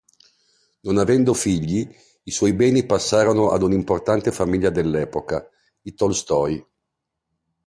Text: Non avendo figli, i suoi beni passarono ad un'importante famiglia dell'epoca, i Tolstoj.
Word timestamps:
Non 0.79 0.97
avendo 0.97 1.35
figli, 1.35 1.87
i 2.23 2.31
suoi 2.31 2.53
beni 2.53 2.87
passarono 2.87 3.51
ad 3.51 3.61
un'importante 3.61 4.31
famiglia 4.31 4.71
dell'epoca, 4.71 5.47
i 5.83 5.93
Tolstoj. 5.93 6.65